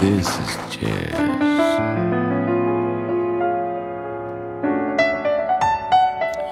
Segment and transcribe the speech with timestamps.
[0.00, 1.12] This is jazz.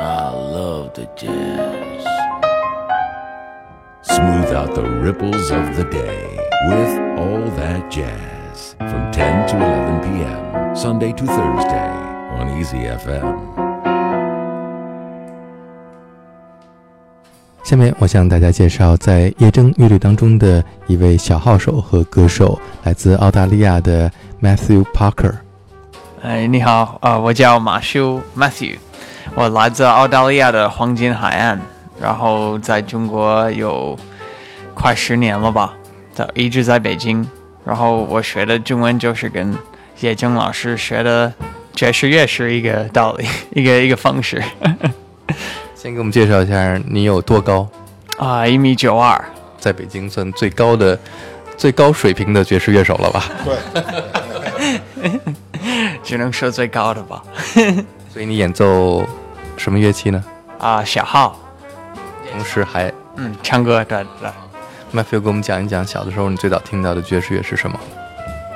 [0.00, 2.03] I love the jazz.
[4.03, 6.37] Smooth out the ripples of the day
[6.71, 10.74] with all that jazz from 10 to 11 p.m.
[10.74, 11.90] Sunday to Thursday
[12.40, 13.65] on Easy FM.
[17.66, 24.09] 下面我向大家介绍，在夜征乐队当中的一位小号手和歌手，来自澳大利亚的
[24.41, 25.34] Matthew Parker。
[26.23, 28.77] 哎，你好，呃，我叫马修 Matthew，
[29.34, 31.59] 我来自澳大利亚的黄金海岸，
[32.01, 33.98] 然后在中国有
[34.73, 35.75] 快十年了吧，
[36.14, 37.27] 在一直在北京，
[37.64, 39.53] 然后我学的中文就是跟
[40.03, 41.33] 叶征老师学的
[41.75, 44.41] 爵士乐是一个道理，一个一个方式。
[45.87, 47.65] 先给我们介绍一下你有多高？
[48.19, 49.25] 啊，一米九二，
[49.57, 50.99] 在北京算最高的、
[51.57, 53.25] 最高水平的爵士乐手了吧？
[53.45, 55.20] 对，
[56.03, 57.23] 只能说最高的吧。
[58.12, 59.06] 所以你演奏
[59.56, 60.25] 什么乐器呢？
[60.59, 61.39] 啊，小号，
[62.33, 64.28] 同时还嗯，唱歌，对对。
[64.93, 67.78] Matthew 给我们讲一讲，小的时候你最早听到的爵士乐是什么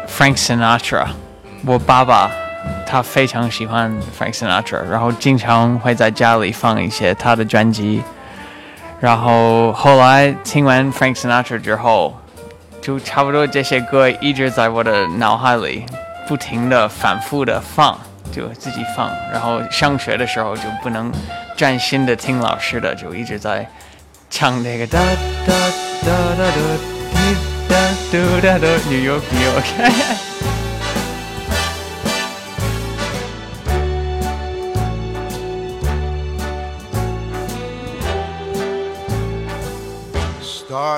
[0.08, 1.06] ？Frank Sinatra，
[1.64, 2.28] 我爸爸
[2.86, 8.02] 他非常喜欢 Frank Sinatra，然后经常会在家里放一些他的专辑。
[9.00, 12.18] 然后后来听完 Frank Sinatra 之后，
[12.82, 15.86] 就差不多这些歌一直在我的脑海里
[16.28, 17.98] 不停的、反复的放，
[18.30, 19.10] 就自己放。
[19.32, 21.10] 然后上学的时候就不能
[21.56, 23.66] 专心的听老师的，就一直在
[24.28, 24.98] 唱那个哒
[25.46, 25.54] 哒
[26.02, 27.30] 哒哒哒，
[27.68, 27.76] 哒
[28.12, 30.26] 哒哒哒，New York，New York。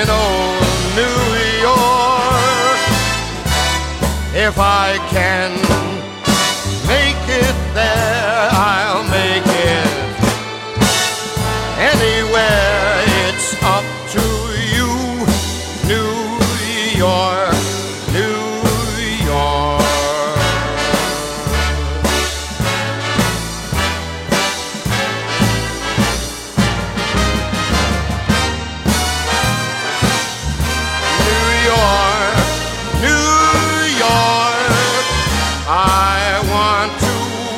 [0.00, 0.62] In old
[0.94, 1.20] New
[1.60, 2.78] York.
[4.32, 5.67] If I can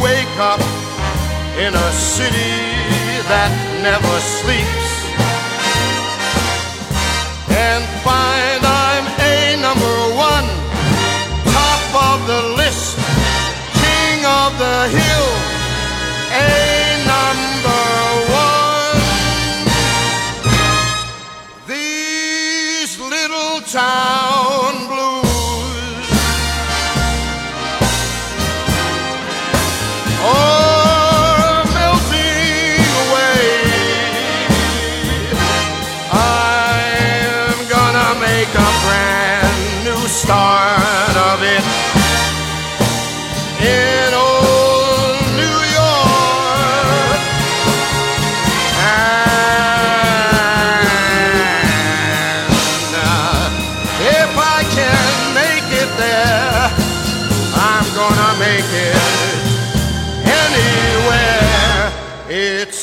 [0.02, 0.60] wake up
[1.58, 2.56] in a city
[3.28, 3.50] that
[3.82, 4.90] never sleeps.
[7.50, 8.59] And find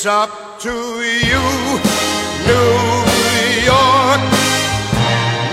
[0.00, 0.30] It's up
[0.60, 1.42] to you,
[2.46, 2.70] New
[3.66, 4.20] York.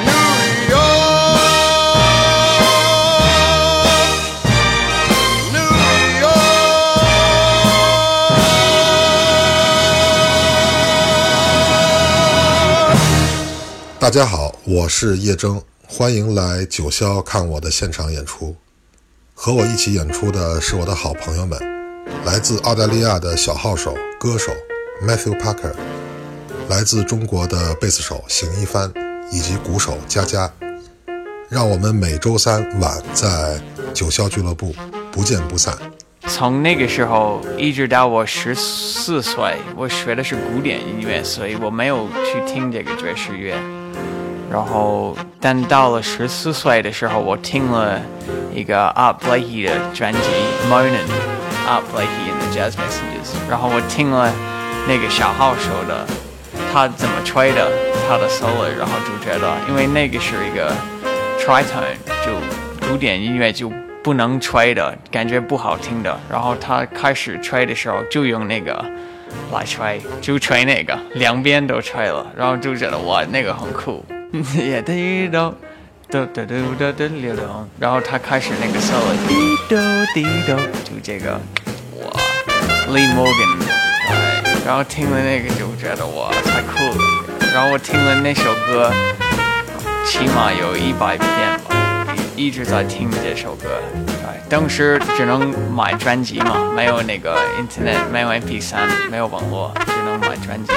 [0.06, 0.30] New
[0.69, 1.50] York.
[5.51, 5.65] New
[6.21, 6.38] York.
[14.00, 18.56] 大家好，我是叶铮，欢迎来九霄看我的现场演出。
[19.33, 21.59] 和我一起演出的是我的好朋友们，
[22.25, 24.51] 来自澳大利亚的小号手、歌手
[25.00, 25.72] Matthew Parker，
[26.68, 28.92] 来自中国的贝斯手邢一帆，
[29.31, 30.51] 以及鼓手佳佳。
[31.50, 33.62] 让我们每周三晚在
[33.94, 34.74] 九霄俱乐部
[35.12, 35.77] 不见不散。
[36.27, 43.56] 从那个时候一直到我十四岁，我学的是古典音乐，所以我没有去听这个爵士乐。
[44.51, 48.01] 然后，但到了十四岁的时候，我听了
[48.51, 50.19] 一个 Art Blakey 的专辑
[50.71, 51.06] 《Moanin'
[51.68, 54.32] Art Blakey and the Jazz Messengers》，然后我听了
[54.88, 56.06] 那个小号手的
[56.72, 57.72] 他怎么吹的
[58.08, 60.72] 他的 solo，然后就觉得，因为那个是一个
[61.40, 61.96] tritone，
[62.26, 63.72] 就古典音乐就
[64.04, 68.86] 不能吹的感觉不好听的，然后他开始吹的时候就用那个
[69.52, 74.06] 来吹，就吹那个两边都吹了，然后就觉得哇那个很酷。
[74.56, 75.56] 也滴咚，
[76.10, 81.40] 嘟嘟嘟嘟嘟溜咚，然后他开始那个 solo，滴咚滴咚，就这个，哇
[82.88, 83.58] ，Lee Morgan，
[84.08, 86.80] 对，然后听了那个就觉得哇太酷。
[86.98, 87.04] 了，
[87.54, 88.92] 然后我听了那首歌，
[90.06, 91.30] 起码有一百遍
[91.68, 93.70] 吧，一直在听这首歌，
[94.06, 98.76] 对，当时只能买专辑嘛，没有那个 internet，没有 MP3，
[99.10, 100.72] 没有网络，只能买专辑。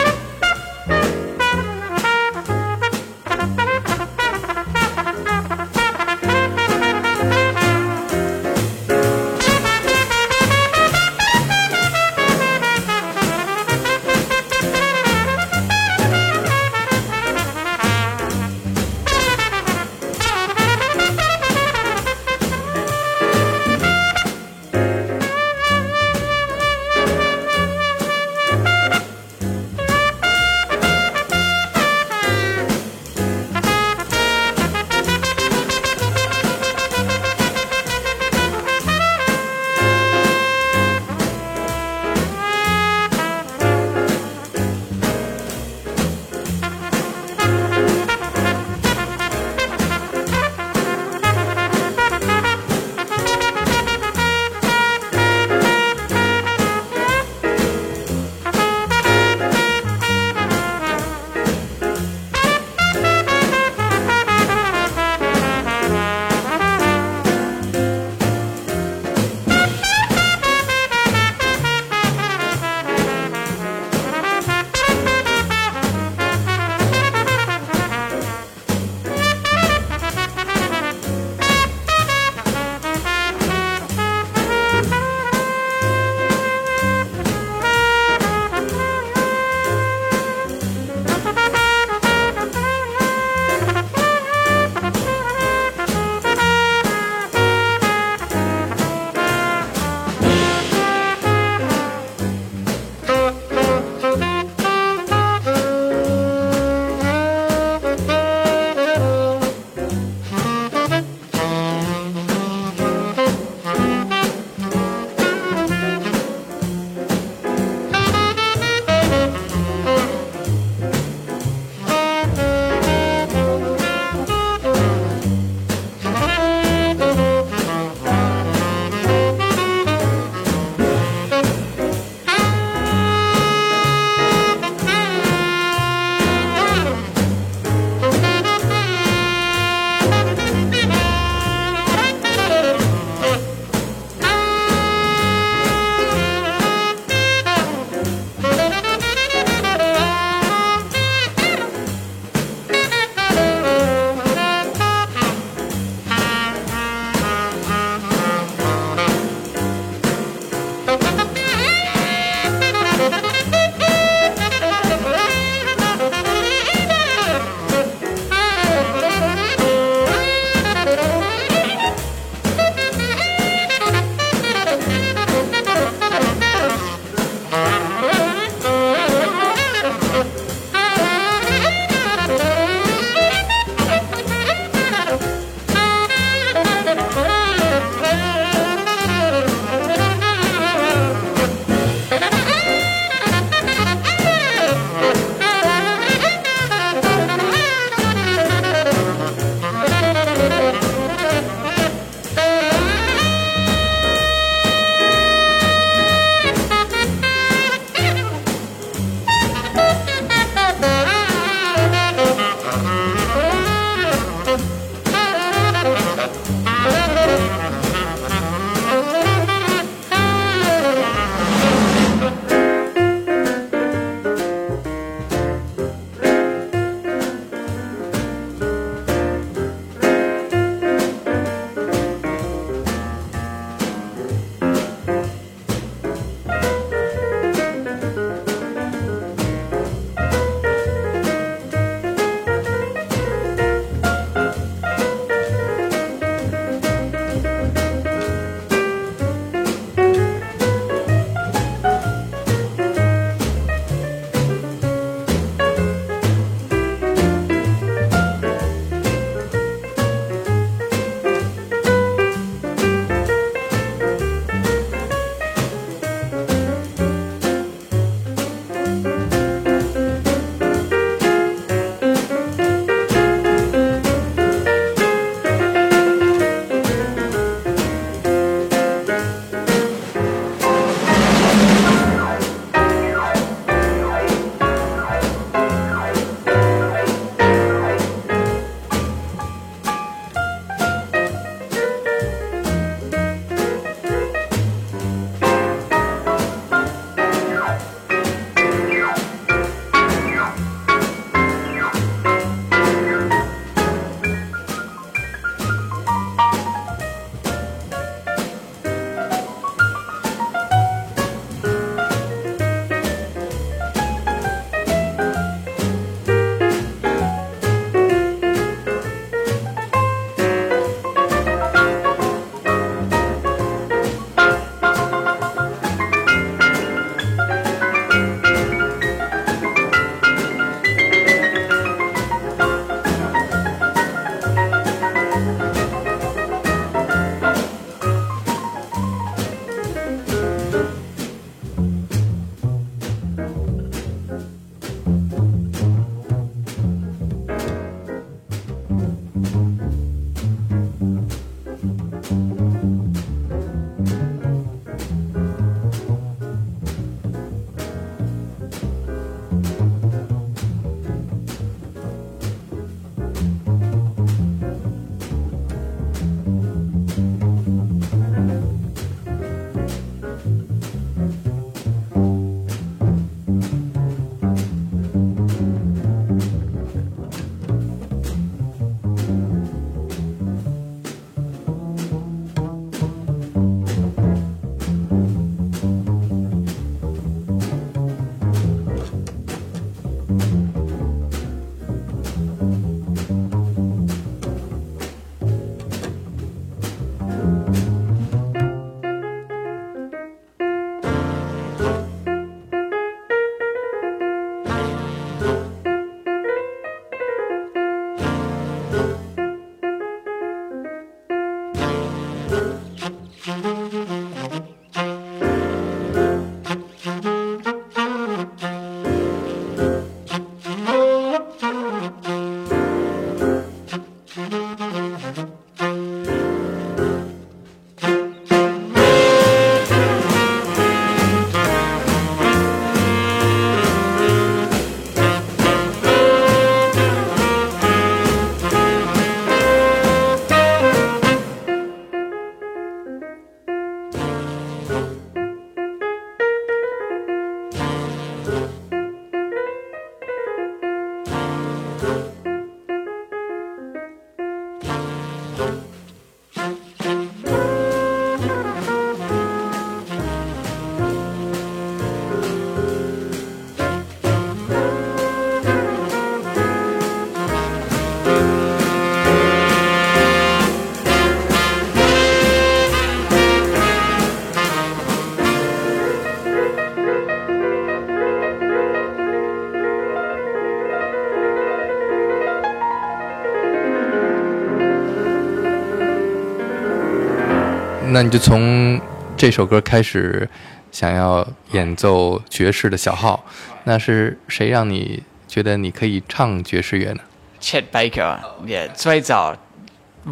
[488.19, 489.01] 那你就从
[489.37, 490.51] 这首歌开始
[490.91, 493.45] 想要演奏爵士的小号，
[493.85, 497.21] 那是谁让你觉得你可以唱爵士乐呢
[497.61, 499.57] ？Chet Baker，也、最早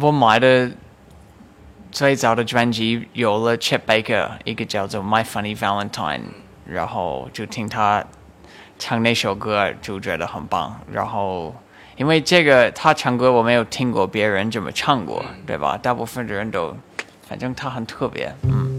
[0.01, 0.69] 我买的
[1.89, 6.19] 最早的专辑有了 Chet Baker 一个叫做《My Funny Valentine》，
[6.65, 8.03] 然后就听他
[8.77, 10.77] 唱那首歌，就觉得很棒。
[10.91, 11.55] 然后
[11.95, 15.77] 因为这个他唱歌我没有听过别人这么唱过，对吧？
[15.81, 16.75] 大部分的人都，
[17.28, 18.70] 反正他很特别，嗯。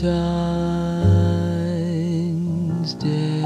[0.00, 0.12] Valentine's
[3.00, 3.42] Day.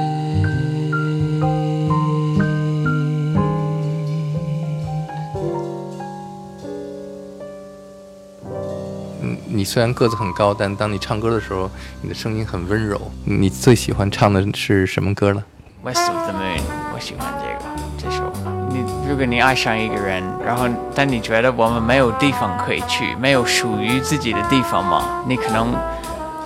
[9.23, 11.71] 嗯，你虽然个子很高，但当你唱歌的时候，
[12.03, 13.01] 你的声音很温柔。
[13.25, 15.43] 你最喜欢唱的是什么歌呢
[15.83, 16.61] ？West of the Moon，
[16.95, 18.53] 我喜欢这个这首歌。
[18.69, 25.25] 你如果你爱上一个人，然后但你觉得我们没有地方可以去，没有属于自己的地方吗？
[25.27, 25.75] 你可能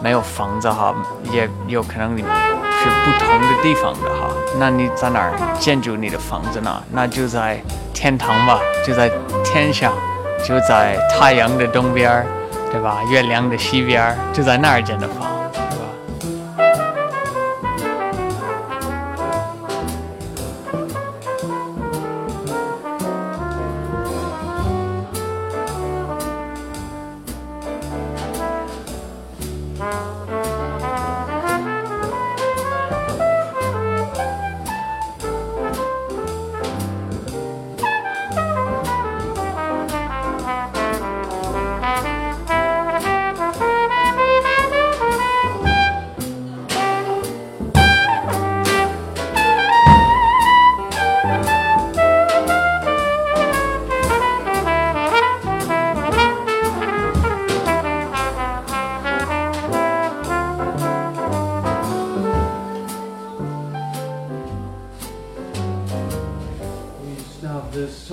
[0.02, 0.94] 没有房子哈，
[1.30, 4.28] 也有可能你是不同的地方的哈。
[4.58, 6.82] 那你在哪儿建筑你的房子呢？
[6.92, 7.60] 那就在
[7.92, 9.10] 天堂吧，就在
[9.44, 9.92] 天上，
[10.44, 12.26] 就在太阳的东边儿，
[12.70, 12.98] 对吧？
[13.10, 15.26] 月亮的西边儿，就在那儿建的房，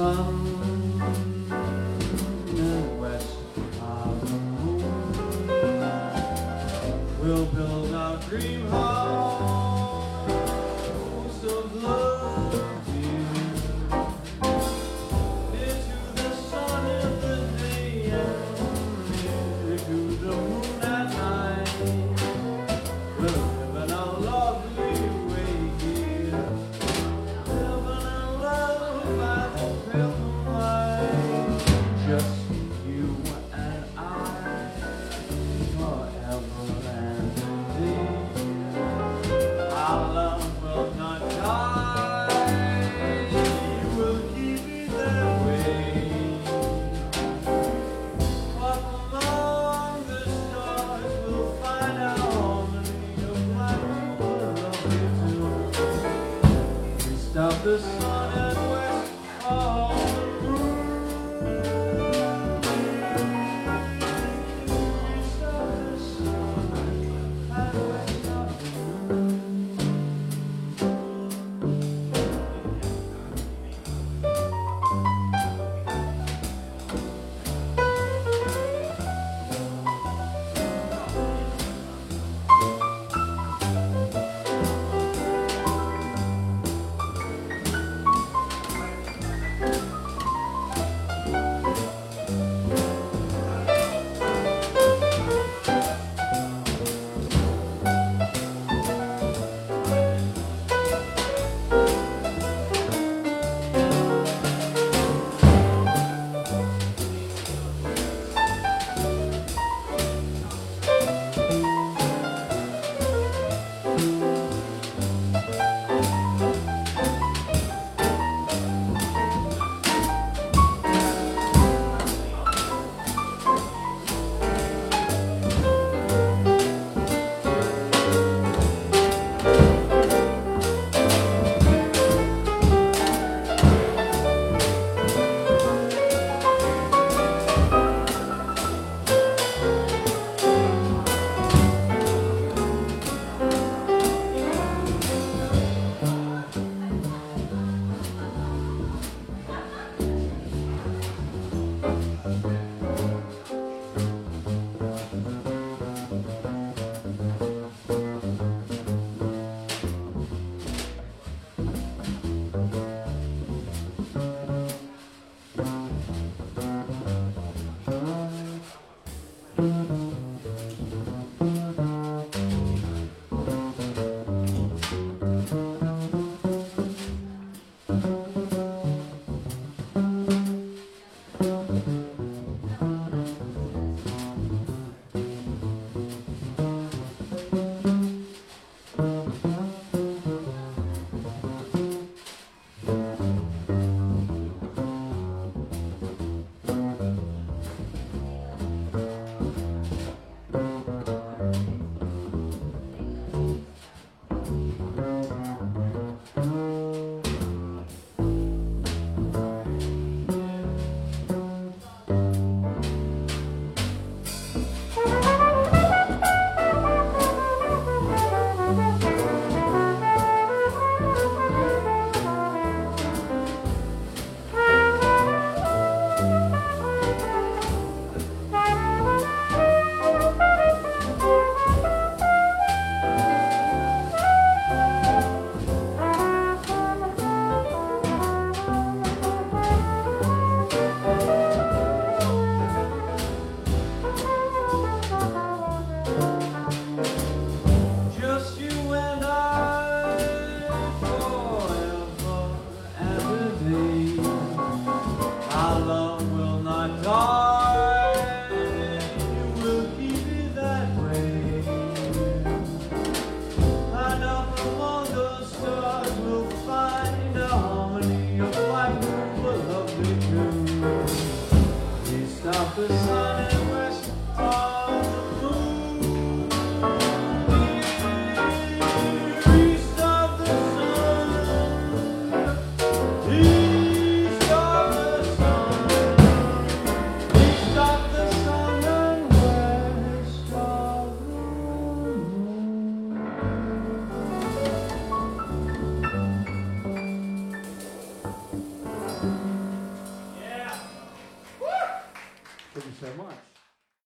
[0.04, 0.73] sun
[36.44, 36.83] Uh,